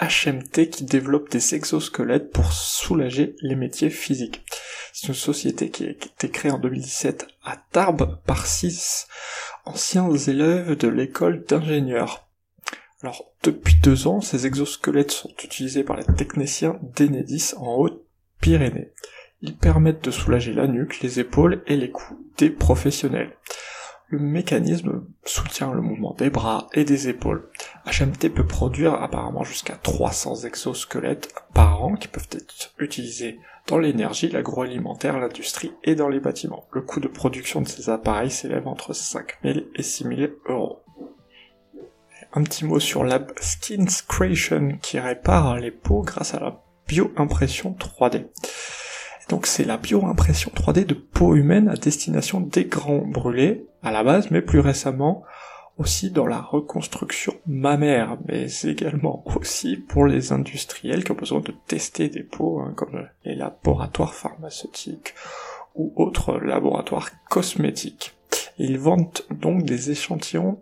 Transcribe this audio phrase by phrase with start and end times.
[0.00, 4.44] HMT qui développe des exosquelettes pour soulager les métiers physiques.
[4.92, 9.06] C'est une société qui a été créée en 2017 à Tarbes par six
[9.64, 12.28] anciens élèves de l'école d'ingénieurs.
[13.02, 18.92] Alors, depuis deux ans, ces exosquelettes sont utilisés par les techniciens d'Enedis en Haute-Pyrénées.
[19.40, 23.36] Ils permettent de soulager la nuque, les épaules et les coups des professionnels.
[24.10, 27.46] Le mécanisme soutient le mouvement des bras et des épaules.
[27.84, 34.30] HMT peut produire apparemment jusqu'à 300 exosquelettes par an qui peuvent être utilisés dans l'énergie,
[34.30, 36.66] l'agroalimentaire, l'industrie et dans les bâtiments.
[36.72, 40.80] Le coût de production de ces appareils s'élève entre 5000 et 6000 euros.
[42.32, 47.76] Un petit mot sur Lab Skins Creation qui répare les peaux grâce à la bioimpression
[47.78, 48.24] 3D.
[49.28, 54.02] Donc c'est la bioimpression 3D de peau humaine à destination des grands brûlés à la
[54.02, 55.22] base, mais plus récemment
[55.76, 61.54] aussi dans la reconstruction mammaire, mais également aussi pour les industriels qui ont besoin de
[61.66, 65.14] tester des peaux, hein, comme les laboratoires pharmaceutiques
[65.74, 68.16] ou autres laboratoires cosmétiques.
[68.58, 70.60] Ils vendent donc des échantillons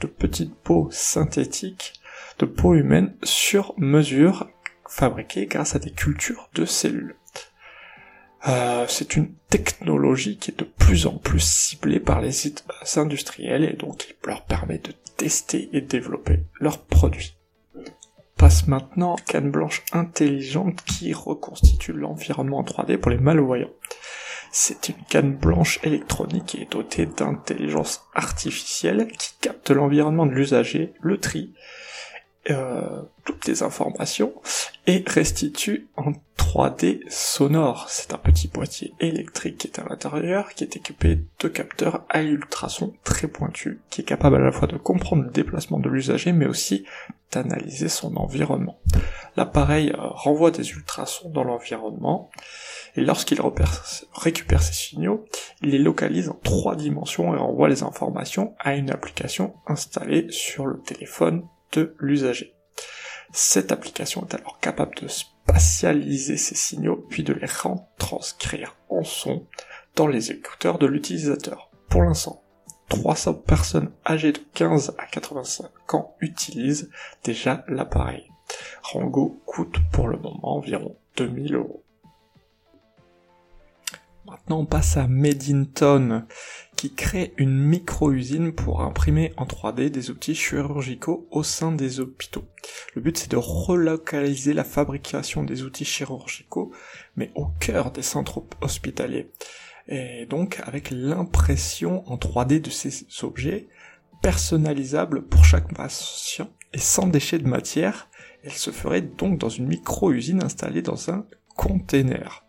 [0.00, 1.94] de petites peaux synthétiques
[2.38, 4.48] de peau humaine sur mesure
[4.88, 7.16] fabriquées grâce à des cultures de cellules.
[8.46, 12.64] Euh, c'est une technologie qui est de plus en plus ciblée par les sites
[12.96, 17.36] industriels et donc qui leur permet de tester et développer leurs produits.
[18.36, 23.70] Passe maintenant canne blanche intelligente qui reconstitue l'environnement en 3D pour les malvoyants.
[24.52, 30.92] C'est une canne blanche électronique qui est dotée d'intelligence artificielle qui capte l'environnement de l'usager,
[31.00, 31.54] le tri,
[32.50, 34.34] euh, toutes les informations
[34.86, 37.86] et restitue en 3D sonore.
[37.88, 42.22] C'est un petit boîtier électrique qui est à l'intérieur, qui est équipé de capteurs à
[42.22, 46.32] ultrasons très pointus, qui est capable à la fois de comprendre le déplacement de l'usager,
[46.32, 46.84] mais aussi
[47.32, 48.78] d'analyser son environnement.
[49.36, 52.30] L'appareil euh, renvoie des ultrasons dans l'environnement,
[52.94, 53.40] et lorsqu'il
[54.14, 55.24] récupère ces signaux,
[55.62, 60.66] il les localise en trois dimensions et envoie les informations à une application installée sur
[60.66, 61.42] le téléphone
[61.98, 62.54] l'usager.
[63.32, 69.46] Cette application est alors capable de spatialiser ces signaux puis de les retranscrire en son
[69.96, 71.70] dans les écouteurs de l'utilisateur.
[71.88, 72.42] Pour l'instant,
[72.88, 76.90] 300 personnes âgées de 15 à 85 ans utilisent
[77.24, 78.30] déjà l'appareil.
[78.82, 81.84] Rango coûte pour le moment environ 2000 euros.
[84.26, 86.24] Maintenant, on passe à Medinton,
[86.76, 92.44] qui crée une micro-usine pour imprimer en 3D des outils chirurgicaux au sein des hôpitaux.
[92.94, 96.72] Le but, c'est de relocaliser la fabrication des outils chirurgicaux,
[97.16, 99.30] mais au cœur des centres hospitaliers.
[99.88, 103.68] Et donc, avec l'impression en 3D de ces objets,
[104.22, 108.08] personnalisables pour chaque patient et sans déchets de matière,
[108.42, 112.43] elle se ferait donc dans une micro-usine installée dans un container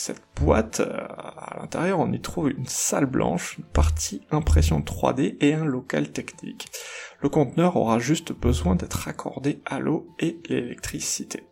[0.00, 5.36] cette boîte, euh, à l'intérieur, on y trouve une salle blanche, une partie impression 3D
[5.40, 6.68] et un local technique.
[7.20, 11.46] Le conteneur aura juste besoin d'être raccordé à l'eau et l'électricité.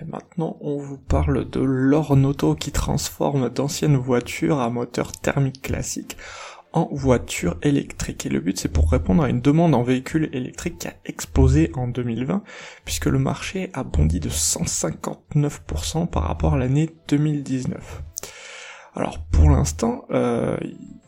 [0.00, 6.16] Et maintenant, on vous parle de l'Ornoto qui transforme d'anciennes voitures à moteur thermique classique
[6.74, 8.26] en voiture électrique.
[8.26, 11.70] Et le but, c'est pour répondre à une demande en véhicule électrique qui a explosé
[11.74, 12.42] en 2020,
[12.84, 18.02] puisque le marché a bondi de 159% par rapport à l'année 2019.
[18.94, 20.56] Alors pour l'instant, euh,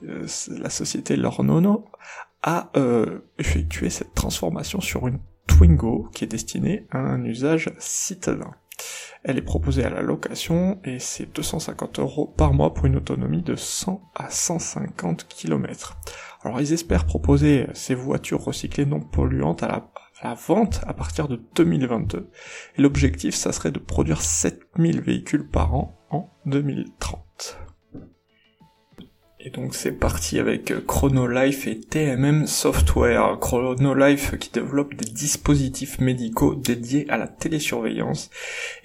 [0.02, 1.86] la société Lornono
[2.42, 5.18] a euh, effectué cette transformation sur une
[5.48, 8.52] Twingo qui est destinée à un usage citadin.
[9.24, 13.42] Elle est proposée à la location et c'est 250 euros par mois pour une autonomie
[13.42, 15.96] de 100 à 150 km.
[16.42, 19.90] Alors ils espèrent proposer ces voitures recyclées non polluantes à
[20.22, 22.30] la, vente à partir de 2022.
[22.76, 27.65] Et l'objectif, ça serait de produire 7000 véhicules par an en 2030.
[29.46, 33.38] Et donc c'est parti avec euh, Chronolife et TMM Software.
[33.40, 38.28] Chronolife qui développe des dispositifs médicaux dédiés à la télésurveillance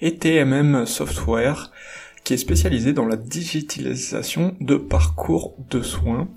[0.00, 1.72] et TMM Software
[2.22, 6.28] qui est spécialisé dans la digitalisation de parcours de soins.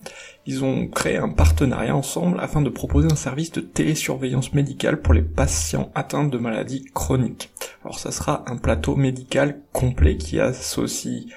[0.48, 5.14] Ils ont créé un partenariat ensemble afin de proposer un service de télésurveillance médicale pour
[5.14, 7.52] les patients atteints de maladies chroniques.
[7.84, 11.28] Alors ça sera un plateau médical complet qui associe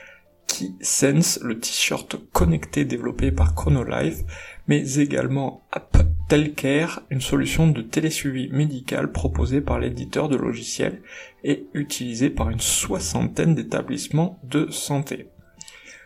[0.59, 4.25] KeySense, le t-shirt connecté développé par ChronoLife,
[4.67, 11.01] mais également App Telcare, une solution de télésuivi médical proposée par l'éditeur de logiciels
[11.45, 15.29] et utilisée par une soixantaine d'établissements de santé.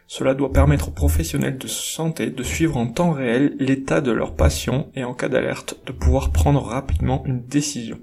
[0.06, 4.34] Cela doit permettre aux professionnels de santé de suivre en temps réel l'état de leurs
[4.34, 7.98] patients et en cas d'alerte de pouvoir prendre rapidement une décision.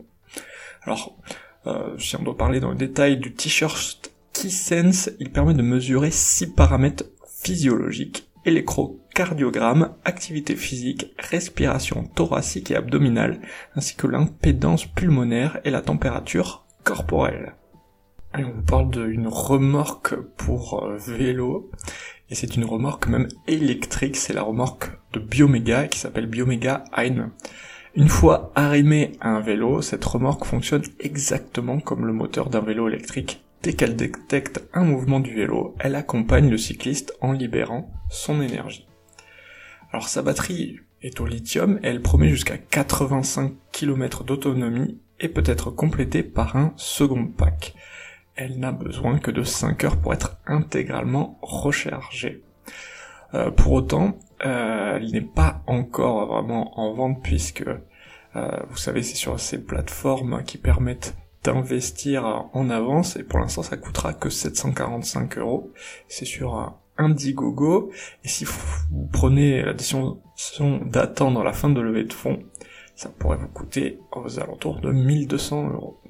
[0.82, 1.16] Alors,
[1.68, 4.09] euh, si on doit parler dans le détail du t-shirt
[4.42, 7.04] KeySense, il permet de mesurer six paramètres
[7.42, 13.42] physiologiques électrocardiogramme, activité physique, respiration thoracique et abdominale,
[13.76, 17.56] ainsi que l'impédance pulmonaire et la température corporelle.
[18.38, 21.70] Et on parle d'une remorque pour euh, vélo,
[22.30, 27.32] et c'est une remorque même électrique, c'est la remorque de Biomega qui s'appelle Biomega Ein.
[27.94, 32.88] Une fois arrimée à un vélo, cette remorque fonctionne exactement comme le moteur d'un vélo
[32.88, 38.42] électrique Dès qu'elle détecte un mouvement du vélo, elle accompagne le cycliste en libérant son
[38.42, 38.88] énergie.
[39.92, 45.44] Alors sa batterie est au lithium et elle promet jusqu'à 85 km d'autonomie et peut
[45.46, 47.74] être complétée par un second pack.
[48.36, 52.44] Elle n'a besoin que de 5 heures pour être intégralement rechargée.
[53.34, 57.66] Euh, pour autant, euh, elle n'est pas encore vraiment en vente puisque
[58.36, 63.64] euh, vous savez c'est sur ces plateformes qui permettent d'investir en avance et pour l'instant
[63.64, 65.72] ça coûtera que 745 euros.
[66.08, 67.92] C'est sur Indiegogo
[68.24, 70.22] et si vous prenez la décision
[70.86, 72.44] d'attendre la fin de levée de fonds,
[72.96, 76.02] ça pourrait vous coûter aux alentours de 1200 euros.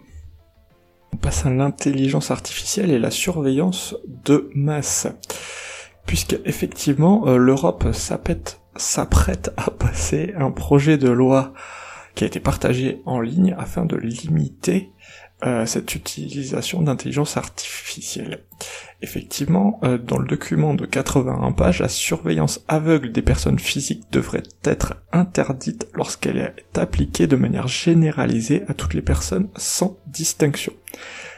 [1.13, 5.07] On passe à l'intelligence artificielle et la surveillance de masse.
[6.07, 11.53] Puisque effectivement euh, l'Europe s'apprête à passer un projet de loi
[12.15, 14.91] qui a été partagé en ligne afin de limiter
[15.45, 18.43] euh, cette utilisation d'intelligence artificielle.
[19.01, 24.43] Effectivement, euh, dans le document de 81 pages, la surveillance aveugle des personnes physiques devrait
[24.65, 30.73] être interdite lorsqu'elle est appliquée de manière généralisée à toutes les personnes sans distinction.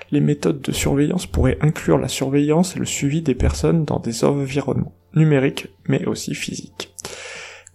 [0.09, 4.23] Les méthodes de surveillance pourraient inclure la surveillance et le suivi des personnes dans des
[4.23, 6.91] environnements numériques mais aussi physiques.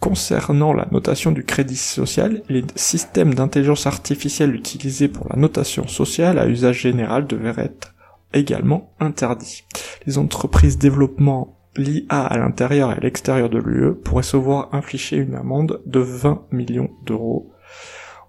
[0.06, 6.38] Concernant la notation du crédit social, les systèmes d'intelligence artificielle utilisés pour la notation sociale
[6.38, 7.92] à usage général devraient être
[8.32, 9.64] également interdits.
[10.06, 15.16] Les entreprises développement l'IA à l'intérieur et à l'extérieur de l'UE pourraient se voir infliger
[15.16, 17.50] une amende de 20 millions d'euros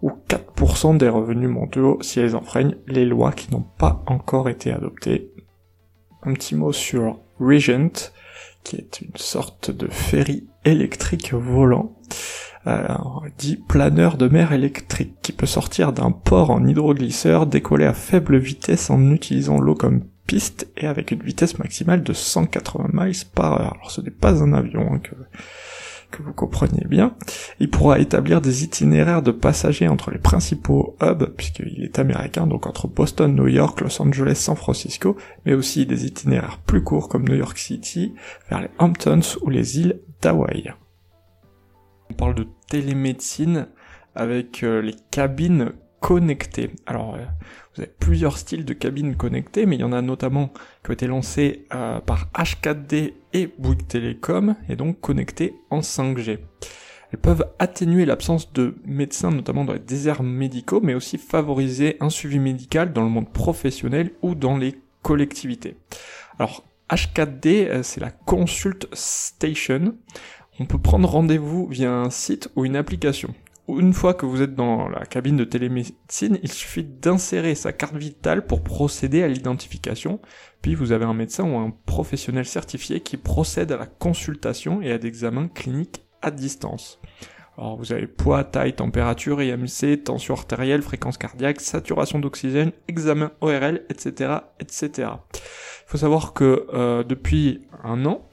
[0.01, 4.71] ou 4% des revenus mondiaux si elles enfreignent les lois qui n'ont pas encore été
[4.71, 5.31] adoptées.
[6.23, 8.11] Un petit mot sur Regent,
[8.67, 11.95] qui est une sorte de ferry électrique volant,
[12.67, 12.85] euh,
[13.37, 18.37] dit planeur de mer électrique, qui peut sortir d'un port en hydroglisseur, décoller à faible
[18.37, 23.53] vitesse en utilisant l'eau comme piste et avec une vitesse maximale de 180 miles par
[23.53, 23.73] heure.
[23.75, 25.15] Alors ce n'est pas un avion hein, que
[26.11, 27.15] que vous compreniez bien.
[27.59, 32.67] Il pourra établir des itinéraires de passagers entre les principaux hubs, puisqu'il est américain, donc
[32.67, 37.27] entre Boston, New York, Los Angeles, San Francisco, mais aussi des itinéraires plus courts comme
[37.27, 38.13] New York City,
[38.49, 40.73] vers les Hamptons ou les îles d'Hawaï.
[42.09, 43.67] On parle de télémédecine
[44.15, 46.71] avec euh, les cabines connectées.
[46.85, 47.25] Alors, euh,
[47.75, 50.51] vous avez plusieurs styles de cabines connectées, mais il y en a notamment
[50.83, 56.39] qui ont été lancés euh, par H4D et Bouygues Telecom, et donc connectées en 5G.
[57.11, 62.09] Elles peuvent atténuer l'absence de médecins, notamment dans les déserts médicaux, mais aussi favoriser un
[62.09, 65.77] suivi médical dans le monde professionnel ou dans les collectivités.
[66.37, 69.95] Alors, H4D, euh, c'est la Consult Station.
[70.59, 73.33] On peut prendre rendez-vous via un site ou une application
[73.67, 77.95] une fois que vous êtes dans la cabine de télémédecine, il suffit d'insérer sa carte
[77.95, 80.19] vitale pour procéder à l'identification,
[80.61, 84.91] puis vous avez un médecin ou un professionnel certifié qui procède à la consultation et
[84.91, 86.99] à des examens cliniques à distance.
[87.57, 93.83] Alors vous avez poids, taille, température, IMC, tension artérielle, fréquence cardiaque, saturation d'oxygène, examen ORL,
[93.89, 95.09] etc., etc.
[95.29, 98.29] Il faut savoir que euh, depuis un an,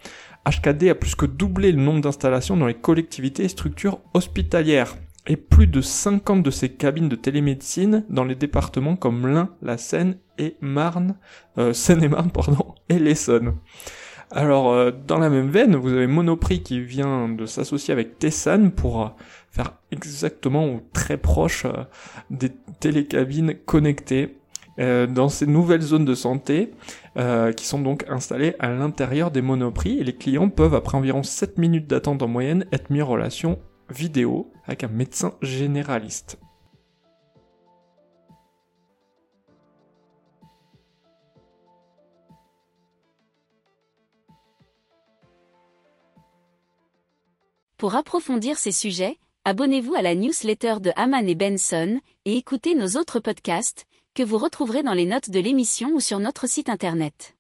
[0.47, 4.95] HKD a plus que doublé le nombre d'installations dans les collectivités et structures hospitalières
[5.27, 9.79] et plus de 50 de ces cabines de télémédecine dans les départements comme l'Ain, la
[9.79, 11.17] Seine et Marne,
[11.59, 13.55] euh, Seine-et-Marne, pardon, et l'Essonne.
[14.31, 18.71] Alors, euh, dans la même veine, vous avez Monoprix qui vient de s'associer avec Tessan
[18.71, 19.09] pour euh,
[19.51, 21.67] faire exactement ou très proche
[22.31, 22.51] des
[22.81, 24.37] télécabines connectées.
[24.79, 26.73] euh, dans ces nouvelles zones de santé
[27.17, 31.23] euh, qui sont donc installées à l'intérieur des monoprix et les clients peuvent après environ
[31.23, 33.59] 7 minutes d'attente en moyenne être mis en relation
[33.91, 36.39] vidéo avec un médecin généraliste.
[47.77, 52.97] Pour approfondir ces sujets, abonnez-vous à la newsletter de Haman et Benson et écoutez nos
[52.99, 57.37] autres podcasts que vous retrouverez dans les notes de l'émission ou sur notre site internet.